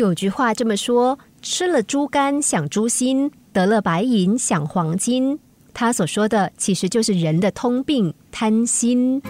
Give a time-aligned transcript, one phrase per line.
[0.00, 5.38] 有句话这么说：“吃了猪肝想猪心，得了白银想黄金。”
[5.74, 9.20] 他所说的其实就是人的通病——贪心。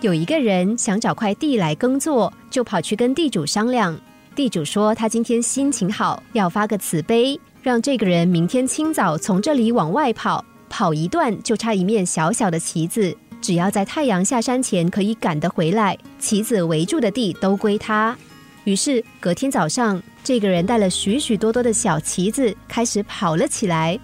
[0.00, 3.98] 有一个人想找块地来耕作，就跑去跟地主商量。
[4.36, 13.16] 地主说他今天心情好，要发个慈悲，让这个人明天清早从这里往外跑，跑一段就差一面小小的旗子。
[13.40, 18.16] 只要在太阳下山前可以赶得回来，棋子围住的地都归他。
[18.64, 23.98] 于是隔天早上，这个人带了许许多多的小旗子，开始跑了起来。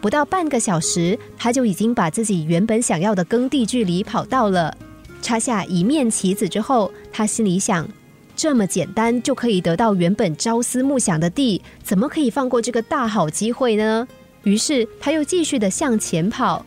[0.00, 4.76] 不到半个小时，他就已经把自己原本想要的耕地距离跑到了。
[5.22, 7.86] 插下一面旗子之后，他心里想：
[8.34, 14.08] 这么简单就可以得到原本朝思暮想的地，怎么可以放过这个大好机会呢？
[14.42, 16.64] 于是他又继续的向前跑。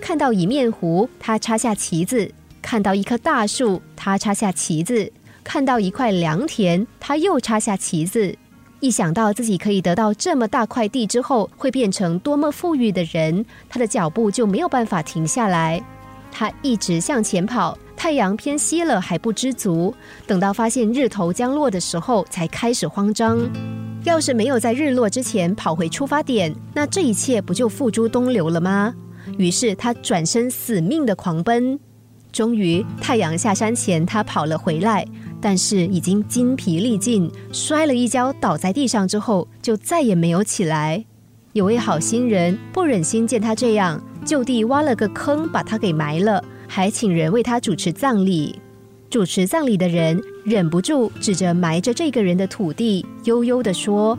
[0.00, 2.28] 看到一面湖，他插下旗子；
[2.62, 5.10] 看到一棵大树，他插下旗子；
[5.44, 8.34] 看到一块良田，他又插下旗子。
[8.80, 15.80] 一想到自己可以得到这么大块地之后，会变成多么富裕的人，他的脚步就没有办法停下来。
[16.32, 19.94] 他一直向前跑，太阳偏西了还不知足，
[20.26, 23.38] 等到发现日头将落的时候，才开始慌张。
[24.04, 28.94] 要是没有在日落之前跑回出发点，那这一切不就付诸东流了吗？
[29.38, 31.78] 于是他转身死命的狂奔。
[32.32, 35.04] 终于太阳下山前，他跑了回来，
[35.40, 41.04] 但是已经筋疲力尽，摔了一跤倒在地上之后，就再也没有起来。
[41.52, 44.00] 有位好心人不忍心见他这样。
[44.24, 48.60] 就地挖了个坑，把他给埋了，还请人为他主持葬礼。
[49.08, 54.16] 主持葬礼的人忍不住指着埋着这个人的土地，悠悠地说：“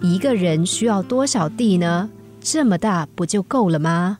[0.00, 2.08] 一个人需要多少地呢？
[2.40, 4.18] 这么大不就够了吗？”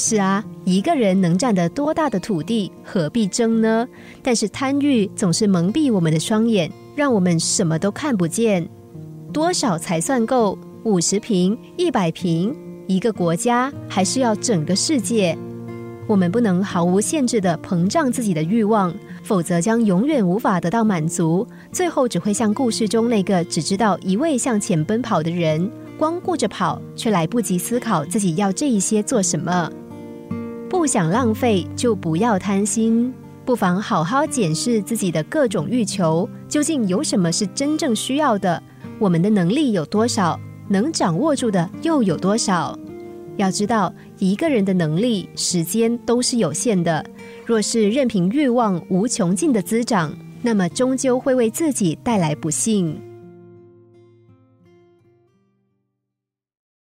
[0.00, 3.84] 是啊，一个人能占得多大的土地，何必争呢？
[4.22, 8.68] 但是贪欲总是蒙蔽我们的双眼，让我们什么都看不见。
[9.32, 10.56] 多少才算够？
[10.84, 12.54] 五十平、一百平，
[12.86, 15.36] 一个国家还是要整个世界？
[16.06, 18.94] 我们不能毫无限制的膨胀自己的欲望，
[19.24, 29.68] 否则将永远无法得到满足，最后只会像故事中那个只知道一味向前奔跑的人，光顾着跑，却来不及思考自己要这一些做什么。
[30.78, 33.12] 不想浪费，就不要贪心，
[33.44, 38.62] 不妨好好检视自己的各种欲求，究竟有什么是真正需要的？
[39.00, 40.38] 我们的能力有多少？
[40.68, 42.78] 能掌握住的又有多少？
[43.38, 47.04] 要知道，一个人的能力、时间都是有限的。
[47.44, 52.96] 若是任凭欲望无穷尽的滋长，那么终究会为自己带来不幸。